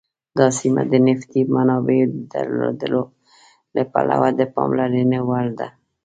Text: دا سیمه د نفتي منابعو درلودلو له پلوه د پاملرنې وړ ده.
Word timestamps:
دا 0.37 0.47
سیمه 0.59 0.81
د 0.91 0.93
نفتي 1.07 1.41
منابعو 1.55 2.11
درلودلو 2.33 3.03
له 3.75 3.83
پلوه 3.91 4.29
د 4.39 4.41
پاملرنې 4.55 5.19
وړ 5.29 5.47
ده. 5.59 5.67